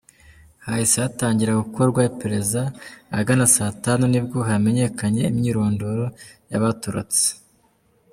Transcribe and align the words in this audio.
Hahise 0.65 0.97
hatangira 1.05 1.59
gukorwa 1.63 1.99
iperereza, 2.09 2.61
ahagana 3.13 3.45
saa 3.55 3.75
tanu 3.83 4.03
nibwo 4.07 4.37
hamenyekanye 4.49 5.21
imyirondoro 5.31 6.05
y’abatorotse.” 6.51 7.27